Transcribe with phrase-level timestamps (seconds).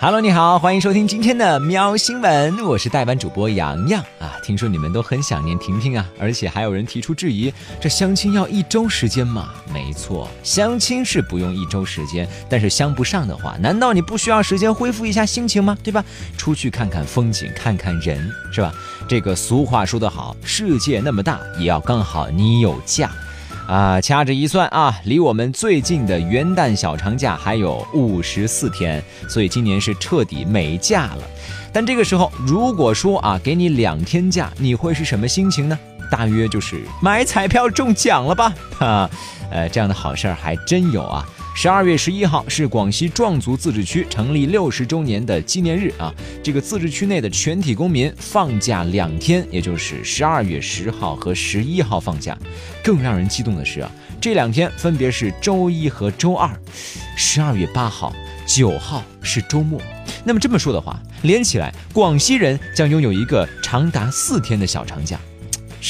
[0.00, 4.38] Hello，你好，欢迎收听今天的喵新闻，我是代班主播洋洋啊。
[4.44, 9.50] 听说你们都很想念婷婷啊，而且还有人提出质疑，这相亲要一周时间吗？
[9.74, 15.76] 没错，相亲是不用一周时间，但是相不上的话，难道你不需要时间恢复一下心情吗？
[15.82, 16.04] 对吧？
[16.36, 18.72] 出去看看风景，看看人，是吧？
[19.08, 23.10] 这个俗话说得好，世界那么大，也要刚好你有假。
[23.68, 31.18] 啊，掐指一算啊，离我们最近的元旦小长假还有五十四天，所以今年是彻底没假了。
[31.70, 35.78] 但这个时候，如果说啊，给你两天假，你会是什么心情呢？
[36.10, 38.54] 大约就是买彩票中奖了吧？
[38.78, 39.10] 哈，
[39.50, 41.22] 呃，这样的好事儿还真有啊。
[41.60, 46.14] 十二月十一号是广西壮族自治区成立六十周年的纪念日啊！
[46.40, 52.38] 这个自治区内的全体公民放假两天，也就是十二月十号和十一号放假。
[52.80, 53.90] 更让人激动的是啊，
[54.20, 56.48] 这两天分别是周一和周二。
[57.16, 58.14] 十二月八号、
[58.46, 59.82] 九号是周末。
[60.22, 65.18] 那么这么说的话，连起来，广西人将拥有一个长达四天的小长假。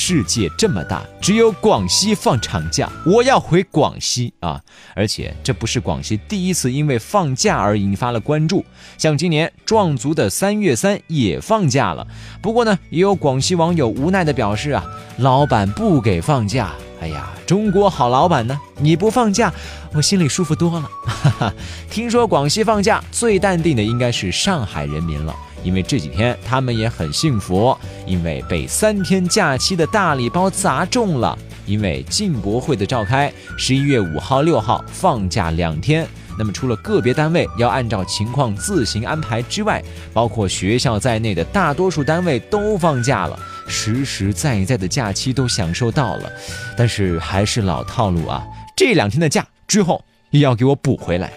[0.00, 4.62] 世界这么大，只有广西放长假，我要回广西啊！
[4.94, 8.64] 而且这不是广西第一次因为放假而引发了关注，
[8.96, 12.06] 像今年壮族的三月三也放假了。
[12.40, 14.86] 不过呢，也有广西网友无奈的表示啊，
[15.18, 19.52] 老板不给放假，哎呀，中国好老板呢，你不放假，
[19.92, 20.90] 我心里舒服多了。
[21.04, 21.54] 哈哈，
[21.90, 25.34] 听说广西放假最淡定的应该是上海人民了。
[25.64, 27.76] 因为这几天他们也很幸福，
[28.06, 31.36] 因为被三天假期的大礼包砸中了。
[31.66, 36.06] 因为进博会的召开，十一月五号、六号放假两天。
[36.38, 39.82] 那么除了个别单位要按照情况自行安排之外，
[40.14, 43.38] 包括学校在内的大多数单位都放假了，
[43.68, 46.32] 实实在在的假期都享受到了。
[46.76, 48.44] 但是还是老套路啊，
[48.76, 51.30] 这两天的假之后又要给我补回来。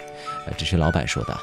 [0.56, 1.38] 这是老板说的。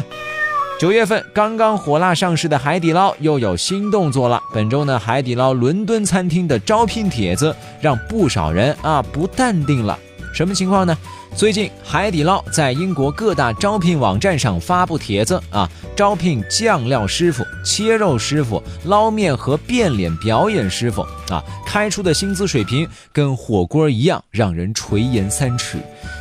[0.80, 4.40] 九月份刚刚火辣上市的海底捞又有新动作了。
[4.54, 9.98] 本周呢，海底捞伦敦餐厅的招聘帖子让不少人啊不淡定了。
[10.38, 10.96] 什么情况呢？
[11.34, 25.76] 最近海底捞在英国各大招聘网站上发布帖子啊，招聘酱料师傅、切肉师傅、捞面和变脸表演师傅啊，开出的薪资水平跟火锅一样，让人垂涎三尺，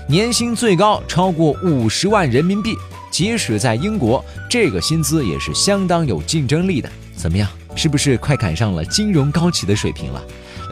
[0.07, 2.75] 年薪最高超过五十万人民币。
[3.11, 6.89] 即使在英国，这个薪资也是相当有竞争力的。
[7.15, 10.19] 怎么样，是不是快赶上了金融高企的水平了？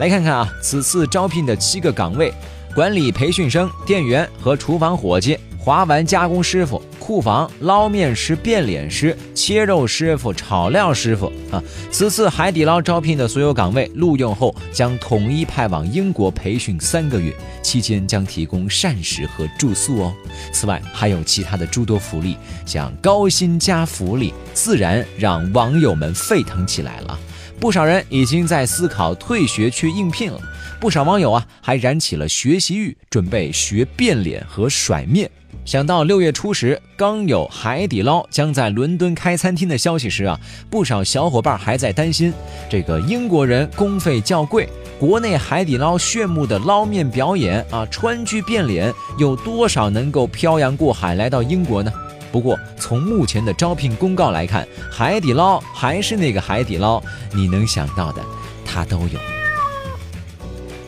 [0.00, 2.34] 来看看啊，此次招聘的七个岗位：
[2.76, 5.38] 管理培训生、店员和厨房伙计。
[5.58, 11.60] 滑丸加工师傅、库房捞面师、变脸师、切肉师傅、炒料师傅啊！
[11.90, 20.14] 此次海底捞招聘的所有岗位录用后，将统一派往英国培训三个月，期间将提供膳食和住宿哦。
[20.52, 27.18] 此外，还有其他的诸多福利，像高薪加福利，自然让网友们沸腾起来了。
[27.58, 30.38] 不少人已经在思考退学去应聘了，
[30.78, 35.30] 不少网友啊还燃起了学习欲，准备学变脸和甩面。
[35.64, 40.38] 想到六月初时刚有海底捞将在伦敦开餐厅的消息时啊，
[40.70, 42.32] 不少小伙伴还在担心
[42.70, 44.68] 这个英国人工费较贵，
[45.00, 51.92] 国内海底捞炫目的捞面表演啊，川剧变脸有多少能够漂洋过海来到英国呢？
[52.32, 58.22] 不过从目前的招聘公告来看，海底捞还是那个海底捞，你能想到的，
[58.64, 59.35] 它都有。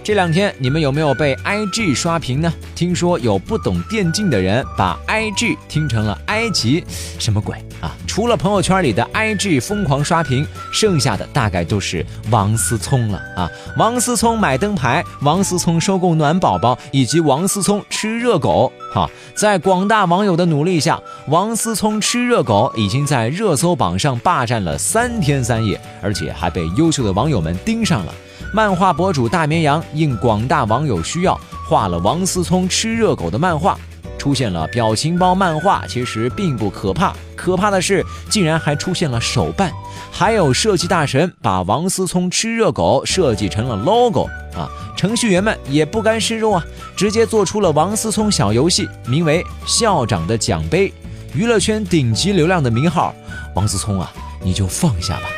[0.09, 2.51] 这两天你们有没有被 IG 刷屏呢？
[2.75, 6.83] 听说有不懂电竞的人把 IG 听成了埃及，
[7.19, 7.95] 什么鬼啊？
[8.07, 13.51] 除了朋友圈里的 IG 疯狂刷屏，剩下的大概都是王思聪了啊！
[13.77, 18.73] 王思聪买灯牌，王思聪收购暖宝宝，以及王思聪吃热狗。
[18.95, 28.15] 哈，在广大网友的努力下，王思聪吃热狗已经在热搜榜上霸占了三天三夜，而且还被优秀的网友们盯上了。
[28.53, 31.39] 漫画博主大绵羊应广大网友需要，
[31.69, 33.79] 画了王思聪吃热狗的漫画，
[34.19, 39.73] 出现了表情包漫画，其实并不可怕，可怕的是竟然还出现了手办，
[40.11, 44.69] 还有设计大神把王思聪吃热狗设计成了 logo 啊！
[44.97, 46.65] 程序员们也不甘示弱啊，
[46.97, 50.93] 直接做出了王思聪小游戏，名为“校长的奖杯”，
[51.33, 53.15] 娱乐圈顶级流量的名号，
[53.55, 54.11] 王思聪啊，
[54.43, 55.38] 你就放下吧。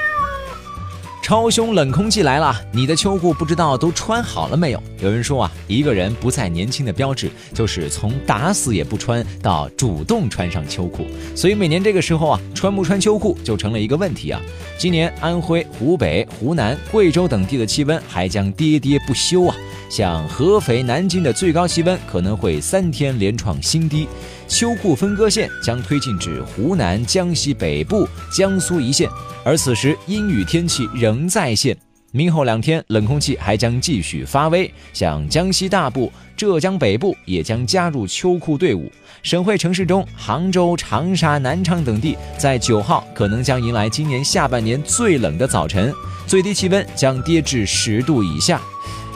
[1.30, 4.82] 超凶冷空气来了，你的秋裤不知道都穿好了没有？
[5.00, 11.06] 有人说啊，一个人不再年轻的标志就是从打死也不穿到主动穿上秋裤。
[11.36, 14.40] 所以每年这个时候啊，穿不穿秋裤就成了一个问题啊。
[14.76, 19.54] 今年安徽、湖北、湖南、贵州等地的气温还将跌跌不休啊。
[19.88, 24.08] 像合肥、南京的最高气温可能会三天连创新低。
[24.50, 28.06] 秋裤分割线将推进至湖南、江西北部、
[28.36, 29.08] 江苏一线，
[29.44, 31.74] 而此时阴雨天气仍在线。
[32.10, 38.90] 明后两天，冷空气还将继续发威，像江西大部、浙江北部也将加入秋裤队伍。
[39.22, 45.94] 省会城市中，杭州、长沙、南昌等地在九号可能将迎来今年下半年最冷的早晨，
[46.26, 48.60] 最低气温将跌至十度以下。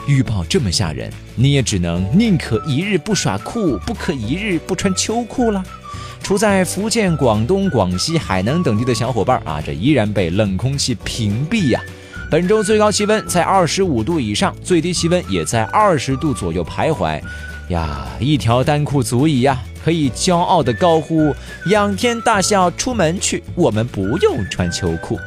[0.07, 5.63] 预报这么吓人，你也只能宁可一日不耍酷，不可一日不穿秋裤了。
[6.21, 11.79] 处在福建、广东、广西、海南等地的小伙伴啊，这依然被冷空气屏蔽呀。
[12.31, 17.21] 本周最高气温在二十五度以上，最低气温也在二十度左右徘徊。
[17.69, 21.35] 呀，一条单裤足矣呀，可以骄傲地高呼
[21.69, 25.19] ：“仰天大笑出门去，我们不用穿秋裤。”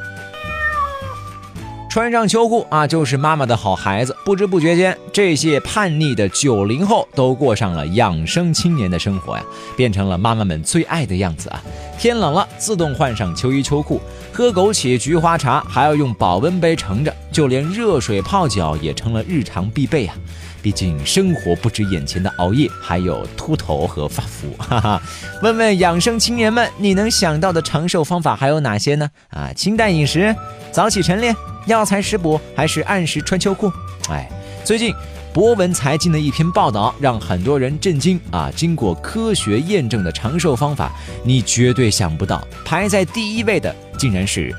[1.88, 4.14] 穿上秋裤啊，就是妈妈的好孩子。
[4.22, 9.42] 不知不觉间，这些叛逆的九零后都过上了养生青年的生活呀，
[9.74, 11.62] 变成了妈妈们最爱的样子啊！
[11.98, 14.00] 天冷了，自动换上秋衣秋裤，
[14.30, 20.14] 喝枸杞菊花茶还要用保温杯盛着，就连热水泡脚也成了日常必备啊！
[20.60, 25.02] 毕竟生活不止眼前的熬夜，还有秃头和发福，哈哈！
[25.42, 29.08] 问问养生青年们，你能想到的长寿方法还有哪些呢？
[29.30, 30.36] 啊，清淡饮食，
[30.70, 31.34] 早起晨练。
[31.68, 33.70] 药材食补还是按时穿秋裤？
[34.08, 34.26] 哎，
[34.64, 34.92] 最近
[35.34, 38.50] 博文财经的一篇报道让很多人震惊啊！
[38.56, 40.90] 经过科学验证的长寿方法，
[41.22, 44.50] 你绝对想不到，排在第一位的竟然是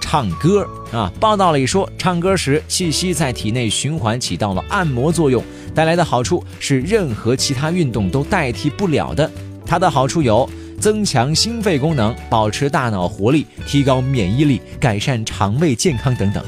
[0.00, 1.12] 唱歌啊！
[1.20, 5.44] 报道里说，唱歌时气息在体内循环，起到了按摩作用，
[5.74, 9.30] 带来的好处是任何其他运动都代替不了的。
[9.66, 10.48] 它的好处有。
[10.84, 16.44] 增强心肺功能，保持大脑活力，提高免疫力，改善肠胃健康等等。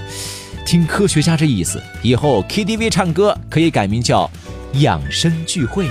[0.67, 4.31] 听科学家这意思，以后 KTV 唱歌可以改名叫
[4.75, 5.89] 养生聚会。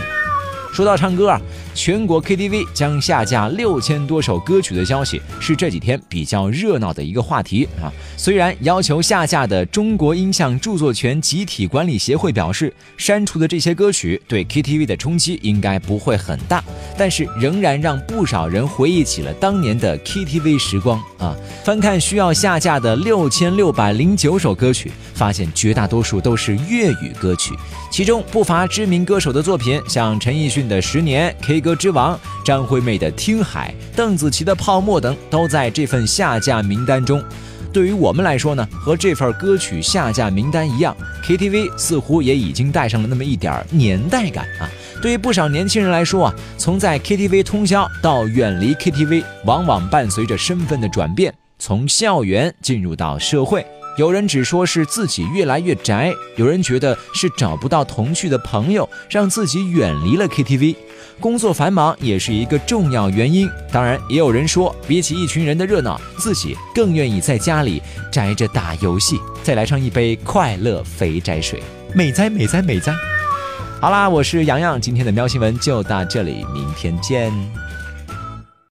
[0.71, 1.42] 说到唱歌啊。
[1.75, 7.92] 全国 KTV 将下架六千多首歌曲的消息是这几天比较热闹的一个话题啊。
[8.16, 16.63] 虽然要求下架的中国音像著作权集体管理协会表示，删除的这些歌曲对 KTV 的冲击应该不会很大，
[16.98, 21.36] 但是仍然让不少人回忆起了当年的 KTV 时光啊。
[21.66, 27.54] 翻看需要下架的六千六百零九首歌曲，发现绝大多数都是粤语歌曲，
[27.92, 31.65] 其中不乏知名歌手的作品，像陈奕迅的《十年》K。
[31.66, 37.20] 歌之王张惠妹的《听海》，邓紫棋的《泡沫》等都在这份下架名单中。
[37.74, 44.70] 对于我们来说呢，和这份歌曲下架名单一样，KTV 似乎也已经带上了那么一点年代感啊。
[45.02, 53.66] 对于不少年轻人来说啊，从在 KTV 通宵到远离 KTV，往往伴随着身份的转变，从校园进入到社会。
[53.97, 60.75] 有人只说是自己越来越宅，有人觉得是找不到同趣的朋友，让自己远离了 KTV。
[61.18, 63.50] 工作繁忙也是一个重要原因。
[63.71, 67.81] 当然，也有人说，比起一群人的热闹，自己更愿意在家里
[68.12, 71.63] 宅着打游戏，再来上一杯快乐肥宅水，
[71.94, 72.94] 美哉美哉美哉！
[73.80, 77.31] 好啦，我是洋洋，今天的喵新闻就到这里，明天见。